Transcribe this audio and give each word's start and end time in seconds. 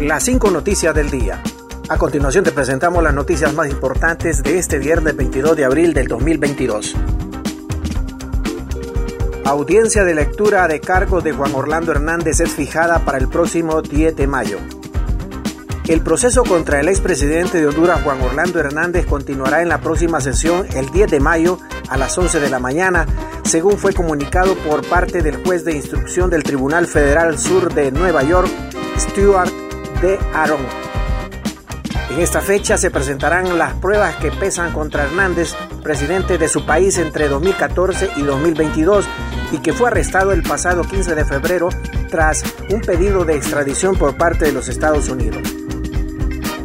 las 0.00 0.24
cinco 0.24 0.50
noticias 0.50 0.94
del 0.94 1.10
día. 1.10 1.42
A 1.90 1.98
continuación 1.98 2.42
te 2.42 2.52
presentamos 2.52 3.02
las 3.02 3.12
noticias 3.12 3.52
más 3.52 3.68
importantes 3.68 4.42
de 4.42 4.58
este 4.58 4.78
viernes 4.78 5.14
22 5.14 5.56
de 5.56 5.64
abril 5.66 5.92
del 5.92 6.08
2022. 6.08 6.96
Audiencia 9.44 10.04
de 10.04 10.14
lectura 10.14 10.66
de 10.68 10.80
cargos 10.80 11.22
de 11.22 11.32
Juan 11.32 11.54
Orlando 11.54 11.92
Hernández 11.92 12.40
es 12.40 12.52
fijada 12.52 13.00
para 13.00 13.18
el 13.18 13.28
próximo 13.28 13.82
10 13.82 14.16
de 14.16 14.26
mayo. 14.26 14.58
El 15.86 16.00
proceso 16.00 16.44
contra 16.44 16.80
el 16.80 16.88
expresidente 16.88 17.60
de 17.60 17.66
Honduras, 17.66 18.02
Juan 18.02 18.22
Orlando 18.22 18.58
Hernández, 18.58 19.04
continuará 19.04 19.60
en 19.60 19.68
la 19.68 19.80
próxima 19.80 20.20
sesión 20.20 20.66
el 20.74 20.88
10 20.90 21.10
de 21.10 21.20
mayo 21.20 21.58
a 21.88 21.98
las 21.98 22.16
11 22.16 22.40
de 22.40 22.48
la 22.48 22.60
mañana, 22.60 23.06
según 23.42 23.76
fue 23.76 23.92
comunicado 23.92 24.54
por 24.54 24.86
parte 24.88 25.20
del 25.20 25.44
juez 25.44 25.64
de 25.64 25.74
instrucción 25.74 26.30
del 26.30 26.44
Tribunal 26.44 26.86
Federal 26.86 27.38
Sur 27.38 27.74
de 27.74 27.90
Nueva 27.90 28.22
York, 28.22 28.48
Stuart 28.96 29.59
de 30.00 30.18
Aaron. 30.34 30.60
En 32.10 32.18
esta 32.18 32.40
fecha 32.40 32.76
se 32.76 32.90
presentarán 32.90 33.56
las 33.56 33.74
pruebas 33.74 34.16
que 34.16 34.32
pesan 34.32 34.72
contra 34.72 35.04
Hernández, 35.04 35.54
presidente 35.82 36.38
de 36.38 36.48
su 36.48 36.66
país 36.66 36.98
entre 36.98 37.28
2014 37.28 38.10
y 38.16 38.22
2022, 38.22 39.06
y 39.52 39.58
que 39.58 39.72
fue 39.72 39.88
arrestado 39.88 40.32
el 40.32 40.42
pasado 40.42 40.82
15 40.82 41.14
de 41.14 41.24
febrero 41.24 41.68
tras 42.10 42.42
un 42.70 42.80
pedido 42.80 43.24
de 43.24 43.36
extradición 43.36 43.96
por 43.96 44.16
parte 44.16 44.46
de 44.46 44.52
los 44.52 44.68
Estados 44.68 45.08
Unidos. 45.08 45.59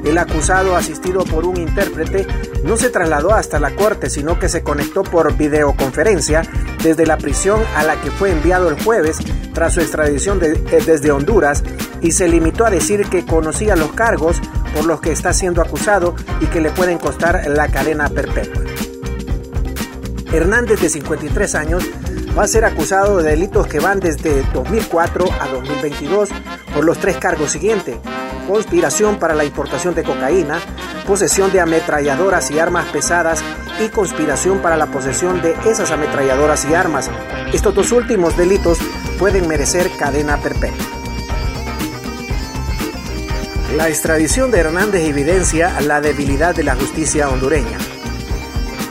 El 0.06 0.20
acusado, 0.20 0.76
asistido 0.76 1.24
por 1.26 1.46
un 1.46 1.58
intérprete, 1.58 2.28
no 2.64 2.78
se 2.78 2.90
trasladó 2.90 3.34
hasta 3.34 3.60
la 3.60 3.76
corte, 3.76 4.10
sino 4.10 4.38
que 4.38 4.50
se 4.50 4.62
conectó 4.62 5.04
por 5.04 5.36
videoconferencia 5.36 6.44
desde 6.84 7.08
la 7.08 7.18
prisión 7.18 7.62
a 7.76 7.84
la 7.84 8.00
que 8.00 8.12
fue 8.12 8.32
enviado 8.32 8.70
el 8.70 8.82
jueves 8.84 9.18
tras 9.54 9.74
su 9.74 9.82
extradición 9.82 10.40
eh, 10.44 10.54
desde 10.86 11.12
Honduras 11.12 11.64
y 12.02 12.12
se 12.12 12.28
limitó 12.28 12.66
a 12.66 12.70
decir 12.70 13.10
que 13.10 13.26
conocía 13.26 13.76
los 13.76 13.94
cargos 13.94 14.40
por 14.76 14.86
los 14.86 15.02
que 15.02 15.12
está 15.12 15.34
siendo 15.34 15.62
acusado 15.62 16.16
y 16.40 16.46
que 16.46 16.62
le 16.62 16.70
pueden 16.70 17.00
costar 17.00 17.44
la 17.48 17.68
cadena 17.70 18.08
perpetua. 18.10 18.62
Hernández, 20.32 20.82
de 20.82 20.90
53 20.90 21.56
años, 21.56 21.84
va 22.38 22.44
a 22.44 22.48
ser 22.48 22.66
acusado 22.66 23.18
de 23.18 23.32
delitos 23.32 23.68
que 23.68 23.80
van 23.80 24.00
desde 24.00 24.44
2004 24.54 25.26
a 25.40 25.48
2022 25.48 26.30
por 26.74 26.84
los 26.84 27.00
tres 27.00 27.18
cargos 27.18 27.52
siguientes. 27.52 27.98
Conspiración 28.48 29.18
para 29.18 29.34
la 29.34 29.44
importación 29.44 29.96
de 29.96 30.04
cocaína, 30.04 30.60
posesión 31.08 31.52
de 31.52 31.62
ametralladoras 31.62 32.52
y 32.52 32.60
armas 32.60 32.86
pesadas 32.86 33.44
y 33.84 33.90
conspiración 33.90 34.60
para 34.60 34.78
la 34.78 34.88
posesión 34.88 35.42
de 35.42 35.56
esas 35.66 35.92
ametralladoras 35.92 36.66
y 36.66 36.74
armas. 36.74 37.10
Estos 37.54 37.74
dos 37.74 37.92
últimos 37.92 38.38
delitos 38.38 38.78
pueden 39.18 39.48
merecer 39.48 39.90
cadena 39.98 40.38
perpetua. 40.38 40.86
La 43.76 43.90
extradición 43.90 44.52
de 44.52 44.60
Hernández 44.60 45.02
evidencia 45.02 45.82
la 45.82 46.00
debilidad 46.00 46.56
de 46.56 46.64
la 46.64 46.76
justicia 46.76 47.30
hondureña. 47.30 47.78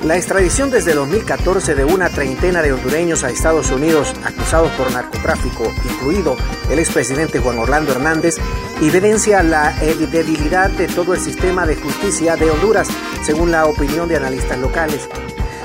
La 0.05 0.19
extradición 0.19 0.71
desde 0.71 0.93
2014 0.93 1.75
de 1.75 1.85
una 1.87 2.11
treintena 2.11 2.61
de 2.61 2.75
hondureños 2.75 3.25
a 3.25 3.31
Estados 3.31 3.71
Unidos 3.71 4.15
acusados 4.23 4.71
por 4.73 4.93
narcotráfico, 4.93 5.73
incluido 5.91 6.37
el 6.69 6.79
expresidente 6.79 7.39
Juan 7.39 7.59
Orlando 7.59 7.93
Hernández, 7.93 8.37
evidencia 8.83 9.43
la 9.43 9.73
debilidad 9.73 10.69
de 10.69 10.89
todo 10.89 11.15
el 11.15 11.21
sistema 11.21 11.65
de 11.65 11.77
justicia 11.77 12.37
de 12.37 12.51
Honduras, 12.51 12.89
según 13.23 13.51
la 13.51 13.65
opinión 13.65 14.07
de 14.07 14.17
analistas 14.17 14.59
locales. 14.59 15.09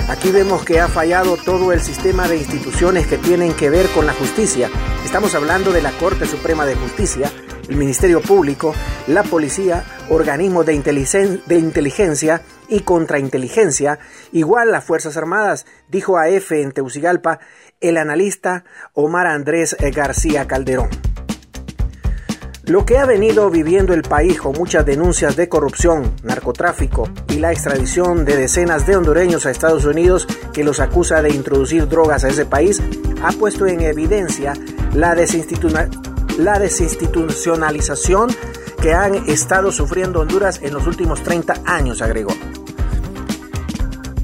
Aquí 0.08 0.32
vemos 0.32 0.64
que 0.64 0.80
ha 0.80 0.88
fallado 0.88 1.36
todo 1.36 1.74
el 1.74 1.82
sistema 1.82 2.30
de 2.30 2.38
instituciones 2.38 3.08
que 3.08 3.18
tienen 3.18 3.54
que 3.54 3.70
ver 3.70 3.88
con 3.90 4.06
la 4.06 4.14
justicia. 4.14 4.70
Estamos 5.04 5.36
hablando 5.36 5.74
de 5.74 5.82
la 5.82 5.92
Corte 5.92 6.26
Suprema 6.26 6.66
de 6.66 6.76
Justicia, 6.76 7.30
el 7.70 7.76
Ministerio 7.78 8.20
Público, 8.22 8.74
la 9.08 9.24
Policía, 9.24 9.84
organismos 10.10 10.66
de, 10.66 10.74
inteligencia 10.74 12.42
y 12.68 12.82
contrainteligencia, 12.82 14.00
igual 14.32 14.72
las 14.72 14.84
Fuerzas 14.84 15.16
Armadas, 15.18 15.66
dijo 15.88 16.18
a 16.18 16.28
F 16.30 16.62
en 16.62 16.72
Teucigalpa 16.72 17.40
el 17.80 17.98
analista 17.98 18.66
Omar 18.94 19.28
Andrés 19.28 19.78
García 19.94 20.48
Calderón. 20.48 20.90
Lo 22.66 22.86
que 22.86 23.00
ha 23.00 23.06
venido 23.06 23.50
viviendo 23.50 23.94
el 23.96 24.04
país 24.04 24.40
con 24.40 24.54
muchas 24.54 24.86
denuncias 24.86 25.36
de 25.36 25.50
corrupción, 25.50 26.14
narcotráfico 26.22 27.10
y 27.30 27.40
la 27.40 27.52
extradición 27.52 28.26
de 28.26 28.36
decenas 28.36 28.86
de 28.86 28.96
hondureños 28.96 29.46
a 29.46 29.52
Estados 29.52 29.86
Unidos 29.86 30.28
que 30.54 30.64
los 30.64 30.80
acusa 30.80 31.24
de 31.24 31.30
introducir 31.30 31.88
drogas 31.88 32.24
a 32.24 32.28
ese 32.28 32.46
país, 32.46 32.80
ha 33.24 33.32
puesto 33.32 33.66
en 33.66 33.82
evidencia 33.82 34.54
la, 34.94 35.16
la 36.40 36.58
desinstitucionalización 36.58 38.30
que 38.82 38.94
han 38.94 39.16
estado 39.30 39.72
sufriendo 39.72 40.22
Honduras 40.22 40.60
en 40.62 40.74
los 40.74 40.88
últimos 40.88 41.22
30 41.22 41.62
años, 41.66 42.02
agregó. 42.02 42.32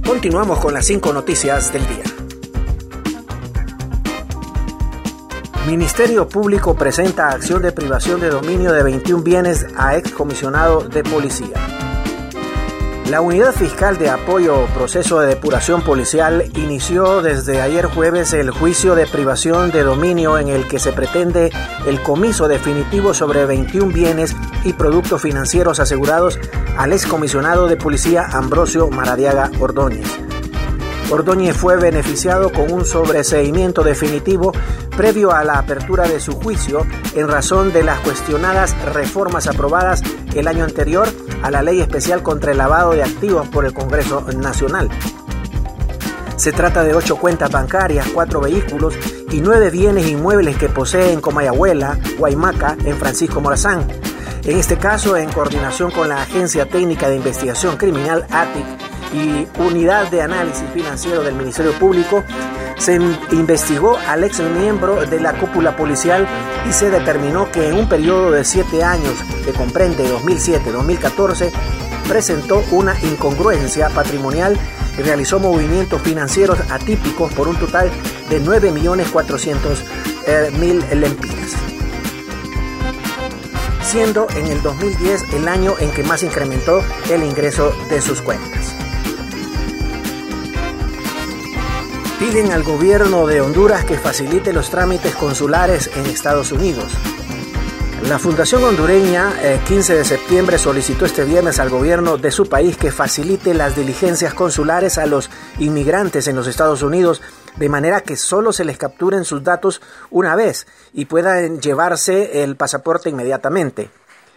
Continuamos 0.05 0.59
con 0.59 0.73
las 0.73 0.85
cinco 0.85 1.11
noticias 1.11 1.73
del 1.73 1.85
día. 1.87 2.03
Ministerio 5.67 6.29
Público 6.29 6.75
presenta 6.75 7.29
acción 7.29 7.61
de 7.61 7.71
privación 7.71 8.21
de 8.21 8.29
dominio 8.29 8.71
de 8.71 8.83
21 8.83 9.23
bienes 9.23 9.65
a 9.75 9.97
excomisionado 9.97 10.81
de 10.87 11.03
policía. 11.03 11.84
La 13.09 13.21
Unidad 13.21 13.53
Fiscal 13.53 13.99
de 13.99 14.09
Apoyo 14.09 14.65
Proceso 14.73 15.19
de 15.19 15.27
Depuración 15.27 15.83
Policial 15.83 16.49
inició 16.55 17.21
desde 17.21 17.61
ayer 17.61 17.85
jueves 17.85 18.33
el 18.33 18.49
juicio 18.49 18.95
de 18.95 19.05
privación 19.05 19.69
de 19.69 19.83
dominio 19.83 20.39
en 20.39 20.47
el 20.47 20.67
que 20.67 20.79
se 20.79 20.91
pretende 20.91 21.51
el 21.85 22.01
comiso 22.01 22.47
definitivo 22.47 23.13
sobre 23.13 23.45
21 23.45 23.93
bienes 23.93 24.35
y 24.63 24.73
productos 24.73 25.21
financieros 25.21 25.79
asegurados 25.79 26.39
al 26.77 26.93
excomisionado 26.93 27.67
de 27.67 27.77
policía 27.77 28.25
Ambrosio 28.31 28.89
Maradiaga 28.89 29.51
Ordóñez. 29.59 30.07
Ordóñez 31.11 31.55
fue 31.55 31.77
beneficiado 31.77 32.51
con 32.51 32.71
un 32.71 32.85
sobreseimiento 32.85 33.83
definitivo 33.83 34.51
previo 34.95 35.31
a 35.31 35.43
la 35.43 35.59
apertura 35.59 36.07
de 36.07 36.19
su 36.19 36.33
juicio 36.33 36.85
en 37.15 37.27
razón 37.27 37.73
de 37.73 37.83
las 37.83 37.99
cuestionadas 37.99 38.75
reformas 38.93 39.47
aprobadas 39.47 40.01
el 40.33 40.47
año 40.47 40.63
anterior 40.63 41.07
a 41.43 41.51
la 41.51 41.61
Ley 41.61 41.81
Especial 41.81 42.23
contra 42.23 42.51
el 42.51 42.57
Lavado 42.57 42.91
de 42.91 43.03
Activos 43.03 43.47
por 43.49 43.65
el 43.65 43.73
Congreso 43.73 44.25
Nacional. 44.35 44.89
Se 46.37 46.51
trata 46.51 46.83
de 46.83 46.93
ocho 46.93 47.17
cuentas 47.17 47.51
bancarias, 47.51 48.07
cuatro 48.13 48.41
vehículos 48.41 48.93
y 49.31 49.41
nueve 49.41 49.69
bienes 49.69 50.07
inmuebles 50.07 50.57
que 50.57 50.69
posee 50.69 51.13
en 51.13 51.21
Comayagüela, 51.21 51.97
Guaymaca, 52.17 52.75
en 52.83 52.97
Francisco 52.97 53.41
Morazán. 53.41 53.87
En 54.43 54.57
este 54.57 54.77
caso, 54.77 55.17
en 55.17 55.31
coordinación 55.31 55.91
con 55.91 56.09
la 56.09 56.21
Agencia 56.21 56.67
Técnica 56.67 57.09
de 57.09 57.15
Investigación 57.15 57.77
Criminal, 57.77 58.27
ATIC, 58.29 58.65
y 59.15 59.47
Unidad 59.59 60.11
de 60.11 60.21
Análisis 60.21 60.69
Financiero 60.73 61.23
del 61.23 61.35
Ministerio 61.35 61.71
Público, 61.73 62.23
se 62.77 62.95
investigó 63.31 63.97
al 64.07 64.25
ex 64.25 64.39
miembro 64.41 65.05
de 65.05 65.19
la 65.21 65.33
cúpula 65.33 65.77
policial 65.77 66.27
y 66.69 66.73
se 66.73 66.89
determinó 66.89 67.49
que 67.51 67.69
en 67.69 67.75
un 67.75 67.87
periodo 67.87 68.31
de 68.31 68.43
siete 68.43 68.83
años, 68.83 69.13
que 69.45 69.53
comprende 69.53 70.03
2007-2014, 70.11 71.51
presentó 72.07 72.63
una 72.71 72.99
incongruencia 73.01 73.89
patrimonial 73.89 74.57
y 74.97 75.01
realizó 75.01 75.39
movimientos 75.39 76.01
financieros 76.01 76.59
atípicos 76.69 77.33
por 77.33 77.47
un 77.47 77.55
total 77.55 77.89
de 78.29 78.43
9.400.000 78.43 79.81
eh, 80.27 80.95
lempiras 80.95 81.55
siendo 83.85 84.27
en 84.35 84.47
el 84.47 84.61
2010 84.61 85.33
el 85.35 85.47
año 85.47 85.75
en 85.79 85.91
que 85.91 86.03
más 86.03 86.23
incrementó 86.23 86.83
el 87.09 87.23
ingreso 87.23 87.71
de 87.89 88.01
sus 88.01 88.19
cuentas. 88.19 88.64
Piden 92.19 92.51
al 92.51 92.63
gobierno 92.63 93.27
de 93.27 93.41
Honduras 93.41 93.83
que 93.83 93.97
facilite 93.97 94.53
los 94.53 94.69
trámites 94.69 95.15
consulares 95.15 95.89
en 95.95 96.05
Estados 96.05 96.51
Unidos. 96.51 96.91
La 98.07 98.19
Fundación 98.19 98.63
Hondureña, 98.63 99.33
el 99.41 99.59
eh, 99.59 99.61
15 99.67 99.95
de 99.95 100.05
septiembre, 100.05 100.57
solicitó 100.57 101.05
este 101.05 101.25
viernes 101.25 101.59
al 101.59 101.69
gobierno 101.69 102.17
de 102.17 102.31
su 102.31 102.47
país 102.47 102.77
que 102.77 102.91
facilite 102.91 103.53
las 103.53 103.75
diligencias 103.75 104.33
consulares 104.33 104.97
a 104.97 105.07
los 105.07 105.29
inmigrantes 105.59 106.27
en 106.27 106.35
los 106.35 106.47
Estados 106.47 106.83
Unidos, 106.83 107.21
de 107.57 107.67
manera 107.67 108.01
que 108.01 108.15
solo 108.15 108.53
se 108.53 108.63
les 108.63 108.77
capturen 108.77 109.25
sus 109.25 109.43
datos 109.43 109.81
una 110.09 110.35
vez 110.35 110.67
y 110.93 111.05
puedan 111.05 111.59
llevarse 111.59 112.43
el 112.43 112.55
pasaporte 112.55 113.09
inmediatamente. 113.09 113.89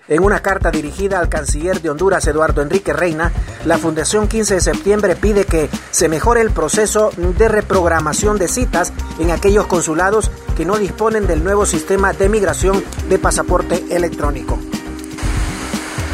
En 0.09 0.25
una 0.25 0.41
carta 0.41 0.71
dirigida 0.71 1.19
al 1.19 1.29
canciller 1.29 1.83
de 1.83 1.91
Honduras, 1.91 2.27
Eduardo 2.27 2.63
Enrique 2.63 2.95
Reina, 2.95 3.31
la 3.67 3.77
Fundación 3.77 4.27
15 4.27 4.55
de 4.55 4.61
septiembre 4.63 5.17
pide 5.17 5.45
que 5.45 5.69
se 5.91 6.09
mejore 6.09 6.41
el 6.41 6.51
proceso 6.51 7.11
de 7.17 7.47
reprogramación 7.47 8.39
de 8.39 8.49
citas 8.49 8.95
en 9.19 9.31
aquellos 9.31 9.67
consulados 9.67 10.31
que 10.57 10.65
no 10.65 10.79
disponen 10.79 11.27
del 11.27 11.45
nuevo 11.45 11.67
sistema 11.67 12.15
de 12.15 12.31
migración 12.31 12.83
de 13.11 13.19
pasaporte 13.19 13.85
electrónico. 13.91 14.59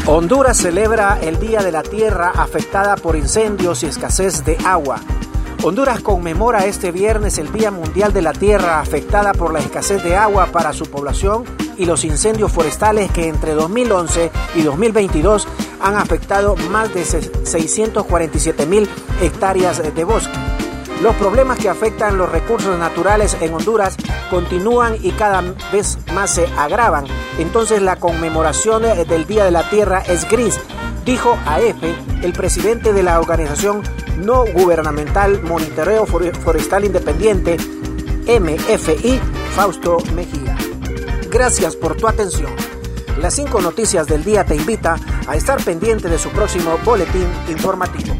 Honduras 0.06 0.56
celebra 0.56 1.20
el 1.22 1.38
Día 1.38 1.62
de 1.62 1.70
la 1.70 1.84
Tierra 1.84 2.32
afectada 2.34 2.96
por 2.96 3.14
incendios 3.14 3.84
y 3.84 3.86
escasez 3.86 4.44
de 4.44 4.58
agua. 4.64 5.00
Honduras 5.62 6.00
conmemora 6.00 6.66
este 6.66 6.90
viernes 6.90 7.38
el 7.38 7.52
Día 7.52 7.70
Mundial 7.70 8.12
de 8.12 8.22
la 8.22 8.32
Tierra 8.32 8.80
afectada 8.80 9.32
por 9.32 9.52
la 9.52 9.60
escasez 9.60 10.02
de 10.02 10.16
agua 10.16 10.46
para 10.46 10.72
su 10.72 10.86
población 10.86 11.44
y 11.78 11.84
los 11.86 12.04
incendios 12.04 12.52
forestales 12.52 13.10
que 13.10 13.28
entre 13.28 13.54
2011 13.54 14.30
y 14.54 14.62
2022 14.62 15.46
han 15.80 15.96
afectado 15.96 16.56
más 16.70 16.92
de 16.94 17.04
647 17.04 18.66
mil 18.66 18.88
hectáreas 19.20 19.82
de 19.94 20.04
bosque. 20.04 20.38
Los 21.02 21.14
problemas 21.16 21.58
que 21.58 21.68
afectan 21.68 22.16
los 22.16 22.30
recursos 22.30 22.78
naturales 22.78 23.36
en 23.40 23.52
Honduras 23.52 23.96
continúan 24.30 24.96
y 25.02 25.10
cada 25.10 25.42
vez 25.72 25.98
más 26.14 26.30
se 26.30 26.46
agravan. 26.56 27.04
Entonces 27.38 27.82
la 27.82 27.96
conmemoración 27.96 28.82
del 28.82 29.26
Día 29.26 29.44
de 29.44 29.50
la 29.50 29.68
Tierra 29.68 30.02
es 30.06 30.28
gris, 30.30 30.58
dijo 31.04 31.36
a 31.46 31.60
EFE 31.60 31.94
el 32.22 32.32
presidente 32.32 32.92
de 32.92 33.02
la 33.02 33.20
organización 33.20 33.82
no 34.18 34.44
gubernamental 34.46 35.42
Monitoreo 35.42 36.06
Forestal 36.06 36.84
Independiente, 36.84 37.56
MFI, 38.26 39.20
Fausto 39.54 39.98
Mejía. 40.14 40.53
Gracias 41.34 41.74
por 41.74 41.96
tu 41.96 42.06
atención. 42.06 42.54
Las 43.20 43.34
cinco 43.34 43.60
noticias 43.60 44.06
del 44.06 44.22
día 44.22 44.44
te 44.44 44.54
invita 44.54 45.00
a 45.26 45.34
estar 45.34 45.60
pendiente 45.64 46.08
de 46.08 46.16
su 46.16 46.28
próximo 46.30 46.78
boletín 46.84 47.26
informativo. 47.48 48.14